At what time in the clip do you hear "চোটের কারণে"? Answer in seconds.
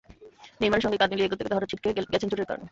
2.31-2.65